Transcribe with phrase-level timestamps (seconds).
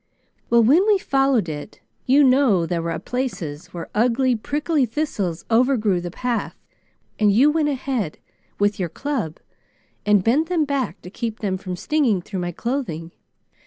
[0.49, 6.01] Well when we followed it, you know there were places where ugly, prickly thistles overgrew
[6.01, 6.57] the path,
[7.19, 8.17] and you went ahead
[8.57, 9.37] with your club
[10.03, 13.11] and bent them back to keep them from stinging through my clothing.